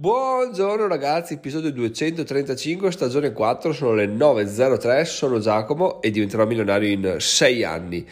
[0.00, 7.16] Buongiorno ragazzi, episodio 235, stagione 4, sono le 9.03, sono Giacomo e diventerò milionario in
[7.18, 8.06] 6 anni.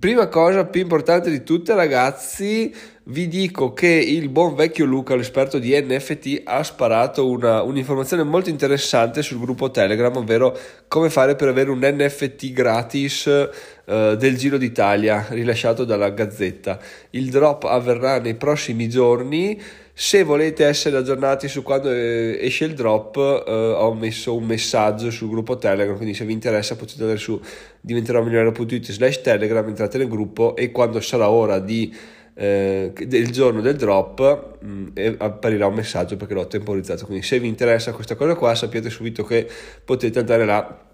[0.00, 2.74] Prima cosa più importante di tutte ragazzi,
[3.04, 8.50] vi dico che il buon vecchio Luca, l'esperto di NFT, ha sparato una, un'informazione molto
[8.50, 10.58] interessante sul gruppo Telegram, ovvero
[10.88, 16.80] come fare per avere un NFT gratis eh, del Giro d'Italia rilasciato dalla Gazzetta.
[17.10, 19.60] Il drop avverrà nei prossimi giorni
[19.94, 25.10] se volete essere aggiornati su quando eh, esce il drop, eh, ho messo un messaggio
[25.10, 27.38] sul gruppo Telegram, quindi se vi interessa potete andare su
[27.80, 31.94] diventeròmigliore.it slash Telegram, entrate nel gruppo e quando sarà ora di,
[32.34, 37.04] eh, del giorno del drop mh, mm, apparirà un messaggio perché l'ho temporizzato.
[37.04, 39.46] Quindi se vi interessa questa cosa qua sappiate subito che
[39.84, 40.86] potete andare là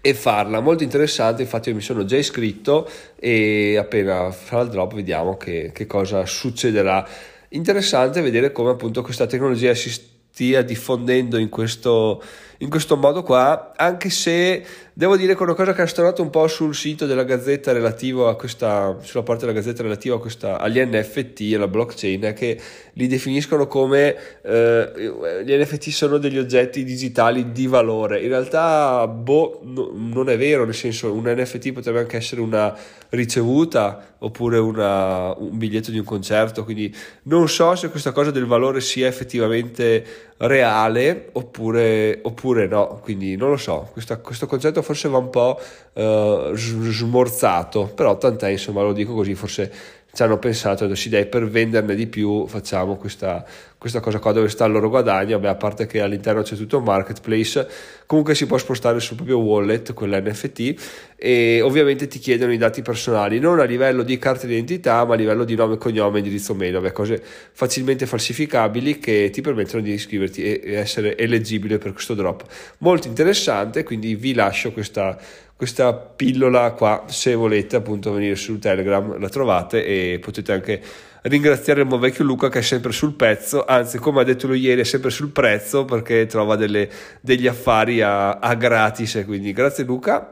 [0.00, 0.60] e farla.
[0.60, 5.70] Molto interessante, infatti io mi sono già iscritto e appena farà il drop vediamo che,
[5.72, 7.06] che cosa succederà
[7.50, 12.22] interessante vedere come appunto questa tecnologia si stia diffondendo in questo,
[12.62, 16.28] in questo modo qua, anche se devo dire che una cosa che ha stonato un
[16.28, 20.58] po' sul sito della Gazzetta relativo a questa, sulla parte della Gazzetta relativo a questa,
[20.58, 22.60] agli NFT e alla blockchain è che
[22.92, 28.20] li definiscono come eh, gli NFT sono degli oggetti digitali di valore.
[28.20, 32.76] In realtà, boh, no, non è vero, nel senso un NFT potrebbe anche essere una
[33.08, 38.44] ricevuta oppure una, un biglietto di un concerto, quindi non so se questa cosa del
[38.44, 45.08] valore sia effettivamente reale oppure, oppure no, quindi non lo so, questo, questo concetto forse
[45.08, 45.58] va un po'
[45.92, 49.70] uh, smorzato, però tant'è, insomma, lo dico così, forse
[50.12, 53.44] ci hanno pensato adesso dai per venderne di più facciamo questa,
[53.80, 56.76] questa cosa qua dove sta il loro guadagno Beh, a parte che all'interno c'è tutto
[56.76, 57.66] un marketplace
[58.04, 63.38] comunque si può spostare sul proprio wallet quell'NFT e ovviamente ti chiedono i dati personali
[63.38, 66.92] non a livello di carta d'identità ma a livello di nome, cognome indirizzo mail Beh,
[66.92, 67.22] cose
[67.52, 72.44] facilmente falsificabili che ti permettono di iscriverti e essere eleggibile per questo drop.
[72.80, 75.16] Molto interessante quindi vi lascio questa
[75.56, 80.80] questa pillola qua se volete appunto venire su Telegram la trovate e potete anche
[81.22, 84.60] ringraziare il buon vecchio Luca che è sempre sul pezzo anzi come ha detto lui
[84.60, 86.88] ieri è sempre sul prezzo perché trova delle,
[87.20, 90.30] degli affari a, a gratis quindi grazie Luca.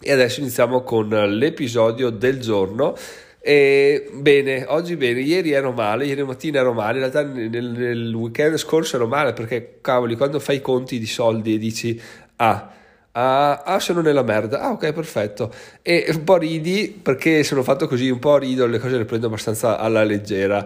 [0.00, 2.94] E adesso iniziamo con l'episodio del giorno.
[3.40, 8.14] E bene, oggi bene, ieri ero male, ieri mattina ero male, in realtà nel, nel
[8.14, 12.00] weekend scorso ero male perché cavoli, quando fai i conti di soldi e dici
[12.36, 12.72] ah
[13.20, 14.60] Ah, ah, sono nella merda.
[14.60, 15.52] Ah, ok, perfetto.
[15.82, 19.26] E un po' ridi perché sono fatto così, un po' rido, le cose le prendo
[19.26, 20.64] abbastanza alla leggera.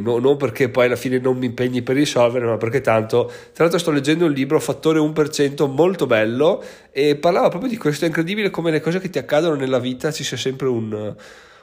[0.00, 3.26] No, non perché poi alla fine non mi impegni per risolvere, ma perché tanto.
[3.26, 6.62] Tra l'altro, sto leggendo un libro, Fattore 1%, molto bello,
[6.92, 8.04] e parlava proprio di questo.
[8.04, 11.14] È incredibile come le cose che ti accadono nella vita ci sia sempre un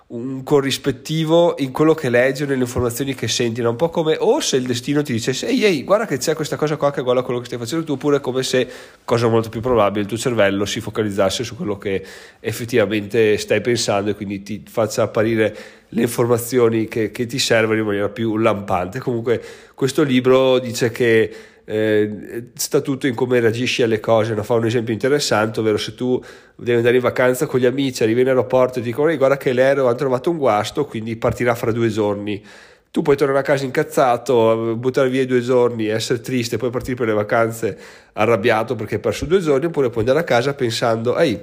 [0.09, 4.39] un corrispettivo in quello che leggi o nelle informazioni che senti, un po' come o
[4.39, 7.23] se il destino ti dicesse ehi ehi guarda che c'è questa cosa qua che guarda
[7.23, 8.69] quello che stai facendo tu oppure come se,
[9.03, 12.05] cosa molto più probabile, il tuo cervello si focalizzasse su quello che
[12.39, 15.55] effettivamente stai pensando e quindi ti faccia apparire
[15.89, 18.99] le informazioni che, che ti servono in maniera più lampante.
[18.99, 19.41] Comunque
[19.73, 21.35] questo libro dice che
[21.69, 24.41] eh, sta tutto in come reagisci alle cose, no?
[24.41, 26.21] fa un esempio interessante, ovvero se tu
[26.55, 29.51] devi andare in vacanza con gli amici, arrivi in aeroporto e ti dicono guarda che
[29.51, 32.41] l'aereo ha trovato un guasto, quindi partirà fra due giorni.
[32.89, 36.95] Tu puoi tornare a casa incazzato, buttare via i due giorni, essere triste, poi partire
[36.95, 37.77] per le vacanze
[38.13, 41.37] arrabbiato perché hai perso due giorni, oppure puoi andare a casa pensando, ehi,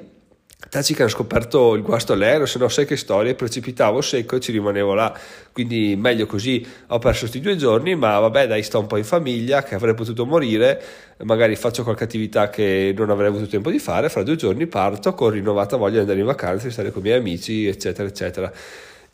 [0.75, 4.41] Taci che hanno scoperto il guasto all'aereo, se no sai che storia, precipitavo secco e
[4.41, 5.17] ci rimanevo là,
[5.53, 9.05] quindi meglio così, ho perso questi due giorni, ma vabbè dai sto un po' in
[9.05, 10.83] famiglia, che avrei potuto morire,
[11.19, 15.15] magari faccio qualche attività che non avrei avuto tempo di fare, fra due giorni parto
[15.15, 18.53] con rinnovata voglia di andare in vacanza, di stare con i miei amici, eccetera, eccetera.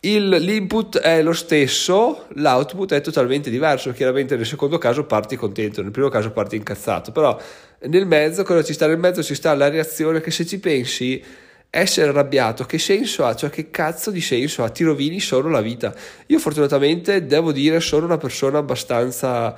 [0.00, 3.92] Il, l'input è lo stesso, l'output è totalmente diverso.
[3.92, 7.38] Chiaramente nel secondo caso parti contento, nel primo caso parti incazzato, però
[7.80, 9.22] nel mezzo, cosa ci sta nel mezzo?
[9.22, 11.22] Ci sta la reazione che se ci pensi,
[11.70, 13.34] essere arrabbiato, che senso ha?
[13.34, 14.68] Cioè che cazzo di senso ha?
[14.68, 15.94] Ti rovini solo la vita.
[16.26, 19.56] Io fortunatamente devo dire sono una persona abbastanza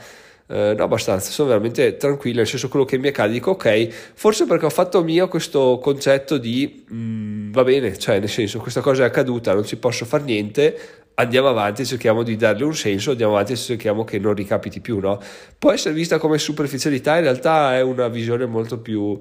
[0.53, 4.45] eh, no, abbastanza, sono veramente tranquillo, nel senso quello che mi accade, dico ok, forse
[4.45, 8.83] perché ho fatto mio questo concetto di mh, mm, va bene, cioè nel senso questa
[8.83, 10.79] cosa è accaduta, non ci posso fare niente,
[11.15, 14.99] andiamo avanti, cerchiamo di darle un senso, andiamo avanti e cerchiamo che non ricapiti più,
[14.99, 15.19] no?
[15.59, 19.19] Può essere vista come superficialità, in realtà è una visione molto più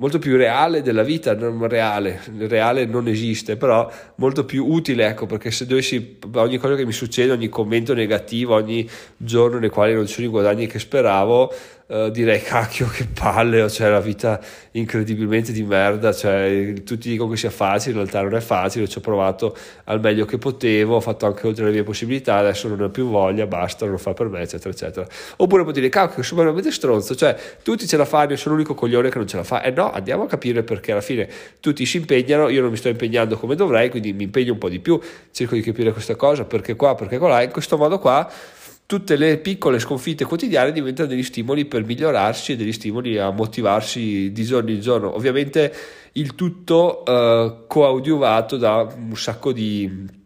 [0.00, 5.26] molto più reale della vita, non reale, reale non esiste, però molto più utile, ecco,
[5.26, 9.92] perché se dovessi, ogni cosa che mi succede, ogni commento negativo, ogni giorno nei quali
[9.92, 11.52] non ci sono i guadagni che speravo,
[11.90, 14.38] Uh, direi cacchio che palle, cioè la vita
[14.72, 18.98] incredibilmente di merda, cioè, tutti dicono che sia facile, in realtà non è facile, ci
[18.98, 19.56] ho provato
[19.86, 23.08] al meglio che potevo, ho fatto anche oltre le mie possibilità, adesso non ho più
[23.10, 25.04] voglia, basta, non lo fa per me, eccetera, eccetera.
[25.38, 28.74] Oppure può dire cacchio, sono veramente stronzo, cioè tutti ce la fanno, io sono l'unico
[28.74, 29.60] coglione che non ce la fa.
[29.60, 31.28] E eh no, andiamo a capire perché alla fine
[31.58, 34.68] tutti si impegnano, io non mi sto impegnando come dovrei, quindi mi impegno un po'
[34.68, 35.00] di più,
[35.32, 38.30] cerco di capire questa cosa, perché qua, perché qua, in questo modo qua
[38.90, 44.32] tutte le piccole sconfitte quotidiane diventano degli stimoli per migliorarsi e degli stimoli a motivarsi
[44.32, 45.14] di giorno in giorno.
[45.14, 45.72] Ovviamente
[46.14, 50.18] il tutto eh, coadiuvato da un sacco di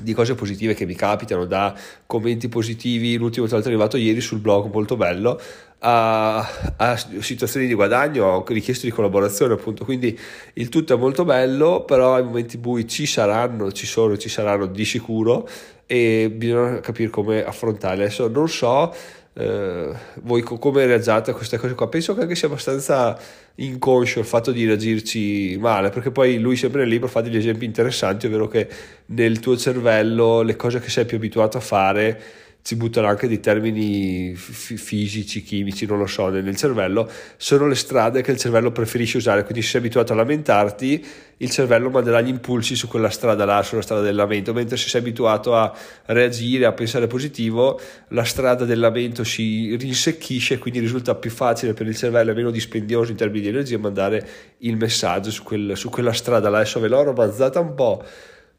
[0.00, 1.74] di cose positive che mi capitano, da
[2.06, 5.38] commenti positivi, l'ultimo tra l'altro è arrivato ieri sul blog molto bello,
[5.80, 6.38] a,
[6.76, 10.16] a, situazioni di guadagno, ho richiesto di collaborazione appunto, quindi
[10.54, 14.66] il tutto è molto bello, però i momenti bui ci saranno, ci sono, ci saranno
[14.66, 15.48] di sicuro
[15.90, 18.02] e bisogna capire come affrontarli.
[18.02, 18.94] Adesso non so
[19.32, 19.92] eh,
[20.22, 23.18] voi come reagiate a queste cose qua, penso che anche sia abbastanza
[23.56, 27.64] inconscio il fatto di reagirci male, perché poi lui sempre nel libro fa degli esempi
[27.64, 28.68] interessanti, ovvero che
[29.06, 32.22] nel tuo cervello le cose che sei più abituato a fare
[32.62, 37.74] si buttano anche dei termini f- fisici, chimici, non lo so, nel cervello, sono le
[37.74, 41.04] strade che il cervello preferisce usare, quindi se sei abituato a lamentarti,
[41.38, 44.88] il cervello manderà gli impulsi su quella strada là, sulla strada del lamento, mentre se
[44.88, 45.74] sei abituato a
[46.06, 51.86] reagire, a pensare positivo, la strada del lamento si rinsecchisce, quindi risulta più facile per
[51.86, 54.28] il cervello e meno dispendioso in termini di energia mandare
[54.58, 56.58] il messaggio su, quel, su quella strada là.
[56.58, 58.04] Adesso ve l'ho romanzata un po'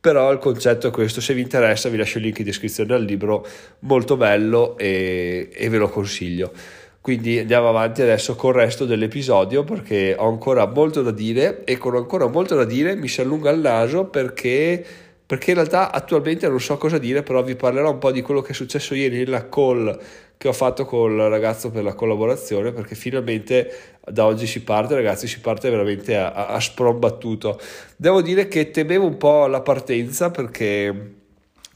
[0.02, 3.04] però il concetto è questo, se vi interessa vi lascio il link in descrizione al
[3.04, 3.46] libro,
[3.82, 6.52] molto bello e, e ve lo consiglio.
[7.00, 11.78] Quindi andiamo avanti adesso con il resto dell'episodio perché ho ancora molto da dire e
[11.78, 14.84] con ancora molto da dire mi si allunga il naso perché,
[15.32, 18.42] perché in realtà attualmente non so cosa dire, però vi parlerò un po' di quello
[18.42, 19.98] che è successo ieri nella call
[20.36, 25.28] che ho fatto col ragazzo per la collaborazione perché finalmente da oggi si parte ragazzi
[25.28, 27.58] si parte veramente a, a, a sprombattuto.
[27.96, 31.14] Devo dire che temevo un po' la partenza perché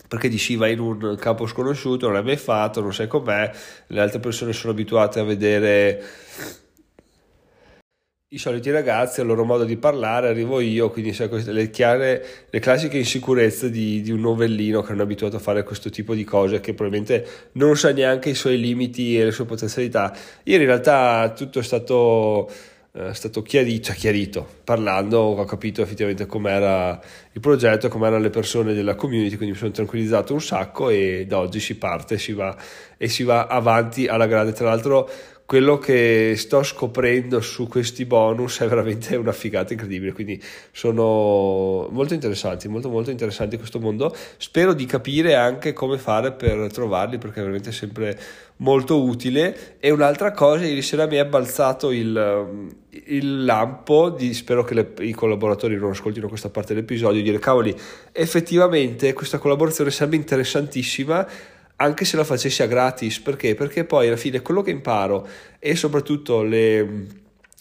[0.06, 3.50] perché dici vai in un campo sconosciuto non l'hai mai fatto non sai com'è
[3.88, 6.04] le altre persone sono abituate a vedere
[8.36, 12.60] i soliti ragazzi, al loro modo di parlare, arrivo io, quindi sai, le, chiare, le
[12.60, 16.26] classiche insicurezze di, di, un novellino che non è abituato a fare questo tipo di
[16.26, 20.14] cose, che probabilmente non sa neanche i suoi limiti e le sue potenzialità.
[20.44, 22.50] Ieri in realtà tutto è stato,
[22.92, 27.00] eh, è stato chiarito, cioè chiarito, parlando ho capito effettivamente com'era
[27.32, 31.40] il progetto, com'erano le persone della community, quindi mi sono tranquillizzato un sacco e da
[31.40, 32.54] oggi si parte si va,
[32.98, 34.52] e si va avanti alla grande.
[34.52, 35.10] Tra l'altro
[35.46, 42.14] quello che sto scoprendo su questi bonus è veramente una figata incredibile quindi sono molto
[42.14, 44.16] interessanti molto molto interessanti questo mondo.
[44.38, 48.18] Spero di capire anche come fare per trovarli perché è veramente sempre
[48.58, 49.78] molto utile.
[49.80, 52.74] E un'altra cosa ieri sera mi è balzato il,
[53.06, 57.76] il lampo di, spero che le, i collaboratori non ascoltino questa parte dell'episodio dire cavoli
[58.12, 61.28] effettivamente questa collaborazione sembra interessantissima
[61.78, 63.56] anche se la facessi a gratis, perché?
[63.56, 65.28] Perché poi alla fine quello che imparo
[65.60, 67.08] e soprattutto le,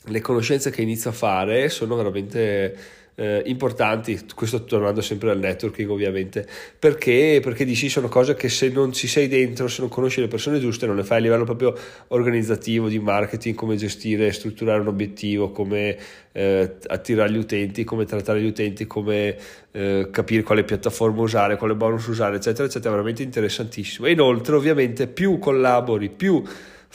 [0.05, 2.77] le conoscenze che inizio a fare sono veramente
[3.17, 6.47] eh, importanti, questo tornando sempre al networking ovviamente,
[6.79, 10.29] perché, perché dici sono cose che se non ci sei dentro, se non conosci le
[10.29, 11.77] persone giuste, non le fai a livello proprio
[12.09, 15.97] organizzativo, di marketing, come gestire strutturare un obiettivo, come
[16.33, 19.37] eh, attirare gli utenti, come trattare gli utenti, come
[19.71, 24.07] eh, capire quale piattaforma usare, quale bonus usare, eccetera, eccetera, veramente interessantissimo.
[24.07, 26.43] E inoltre ovviamente più collabori, più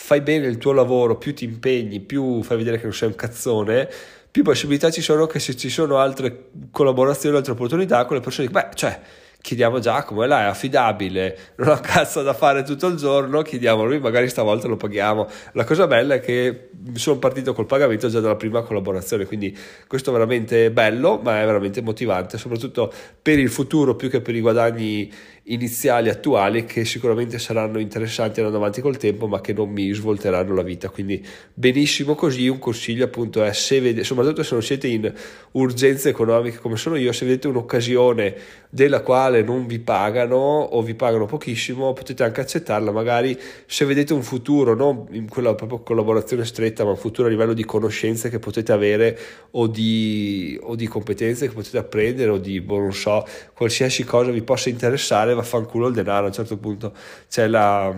[0.02, 3.16] fai bene il tuo lavoro, più ti impegni, più fai vedere che non sei un
[3.16, 3.90] cazzone,
[4.40, 8.48] più possibilità ci sono che se ci sono altre collaborazioni, altre opportunità con le persone
[8.48, 9.00] beh, cioè,
[9.42, 13.84] chiediamo Giacomo, e là è affidabile, non ha cazzo da fare tutto il giorno, chiediamo
[13.86, 15.28] lui, magari stavolta lo paghiamo.
[15.54, 20.10] La cosa bella è che sono partito col pagamento già dalla prima collaborazione, quindi questo
[20.10, 22.92] è veramente bello, ma è veramente motivante, soprattutto
[23.22, 25.12] per il futuro più che per i guadagni
[25.52, 30.54] iniziali attuali che sicuramente saranno interessanti andando avanti col tempo ma che non mi svolteranno
[30.54, 30.90] la vita.
[30.90, 35.12] Quindi benissimo così un consiglio appunto è se vede, soprattutto se non siete in
[35.52, 38.36] urgenze economiche come sono io se vedete un'occasione
[38.70, 42.92] della quale non vi pagano o vi pagano pochissimo potete anche accettarla.
[42.92, 47.32] Magari se vedete un futuro non in quella proprio collaborazione stretta ma un futuro a
[47.32, 49.18] livello di conoscenze che potete avere
[49.52, 54.30] o di, o di competenze che potete apprendere o di boh, non so qualsiasi cosa
[54.30, 56.94] vi possa interessare vaffanculo il denaro a un certo punto.
[57.28, 57.94] C'è la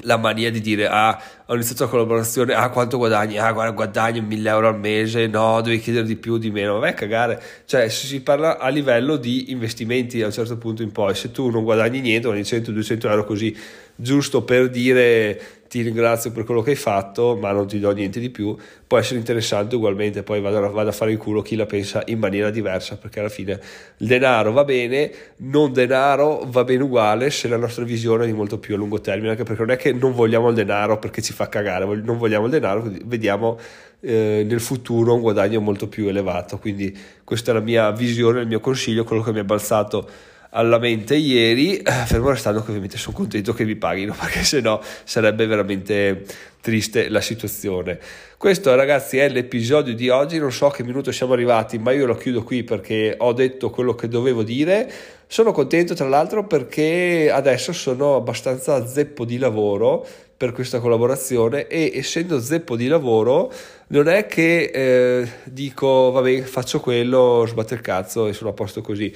[0.00, 1.18] la mania di dire ah
[1.48, 3.38] ho iniziato la collaborazione ah quanto guadagni?
[3.38, 6.80] Ah guarda guadagni 1000 euro al mese no devi chiedere di più di meno.
[6.80, 7.40] Vai a cagare.
[7.64, 11.14] Cioè si parla a livello di investimenti a un certo punto in poi.
[11.14, 13.56] Se tu non guadagni niente guadagni 100-200 euro così
[13.94, 18.20] giusto per dire ti ringrazio per quello che hai fatto, ma non ti do niente
[18.20, 21.66] di più, può essere interessante ugualmente, poi vado, vado a fare il culo chi la
[21.66, 23.58] pensa in maniera diversa, perché alla fine
[23.98, 28.32] il denaro va bene, non denaro va bene uguale se la nostra visione è di
[28.32, 31.20] molto più a lungo termine, anche perché non è che non vogliamo il denaro perché
[31.20, 33.58] ci fa cagare, non vogliamo il denaro, vediamo
[34.00, 38.46] eh, nel futuro un guadagno molto più elevato, quindi questa è la mia visione, il
[38.46, 40.08] mio consiglio, quello che mi è balzato
[40.50, 44.80] alla mente ieri, eh, fermo restando che ovviamente sono contento che mi paghino perché sennò
[45.04, 46.24] sarebbe veramente
[46.62, 47.98] triste la situazione.
[48.38, 52.06] Questo ragazzi è l'episodio di oggi, non so a che minuto siamo arrivati, ma io
[52.06, 54.90] lo chiudo qui perché ho detto quello che dovevo dire.
[55.26, 61.92] Sono contento tra l'altro perché adesso sono abbastanza zeppo di lavoro per questa collaborazione e
[61.94, 63.50] essendo zeppo di lavoro
[63.88, 68.82] non è che eh, dico vabbè faccio quello, sbatto il cazzo e sono a posto
[68.82, 69.12] così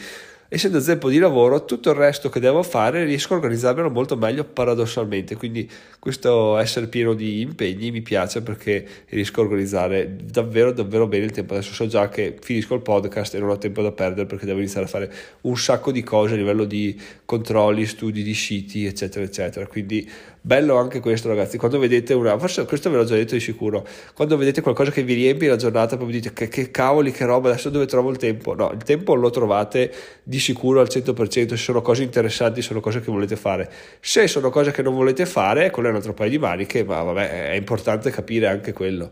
[0.53, 4.43] essendo zeppo di lavoro, tutto il resto che devo fare riesco a organizzarmelo molto meglio
[4.43, 5.37] paradossalmente.
[5.37, 11.27] Quindi questo essere pieno di impegni mi piace perché riesco a organizzare davvero davvero bene
[11.27, 11.55] il tempo.
[11.55, 14.59] Adesso so già che finisco il podcast e non ho tempo da perdere perché devo
[14.59, 19.25] iniziare a fare un sacco di cose a livello di controlli, studi di siti, eccetera,
[19.25, 19.69] eccetera.
[19.69, 20.11] Quindi
[20.43, 23.87] bello anche questo ragazzi quando vedete una forse questo ve l'ho già detto di sicuro
[24.15, 27.27] quando vedete qualcosa che vi riempie la giornata poi vi dite che, che cavoli che
[27.27, 29.93] roba adesso dove trovo il tempo no il tempo lo trovate
[30.23, 33.71] di sicuro al 100% se sono cose interessanti sono cose che volete fare.
[34.01, 37.03] Se sono cose che non volete fare quello è un altro paio di maniche ma
[37.03, 39.11] vabbè è importante capire anche quello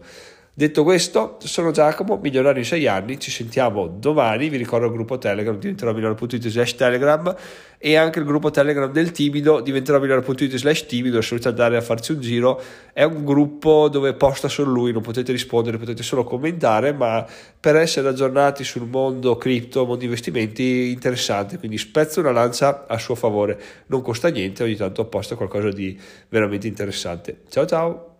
[0.58, 5.16] Detto questo, sono Giacomo, milionario in 6 anni, ci sentiamo domani, vi ricordo il gruppo
[5.16, 7.32] Telegram, diventerò milionario.it slash Telegram.
[7.78, 11.80] E anche il gruppo Telegram del timido, diventerò milionario.it slash timido, se volete andare a
[11.80, 12.60] farci un giro,
[12.92, 17.24] è un gruppo dove posta solo lui, non potete rispondere, potete solo commentare, ma
[17.60, 23.14] per essere aggiornati sul mondo cripto, mondo investimenti, interessante, quindi spezzo una lancia a suo
[23.14, 25.96] favore, non costa niente, ogni tanto posta qualcosa di
[26.28, 27.42] veramente interessante.
[27.48, 28.17] Ciao ciao!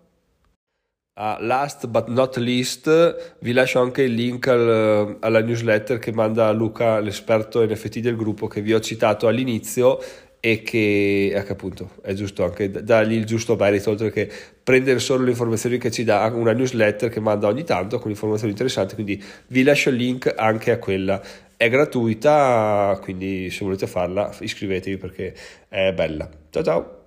[1.18, 6.52] Uh, last but not least, vi lascio anche il link al, alla newsletter che manda
[6.52, 9.98] Luca, l'esperto NFT del gruppo che vi ho citato all'inizio
[10.38, 14.30] e che, ecco appunto è giusto anche dargli il giusto merito oltre che
[14.62, 18.52] prendere solo le informazioni che ci dà una newsletter che manda ogni tanto con informazioni
[18.52, 21.20] interessanti quindi vi lascio il link anche a quella.
[21.56, 25.34] È gratuita quindi se volete farla iscrivetevi perché
[25.68, 26.30] è bella.
[26.50, 26.97] Ciao ciao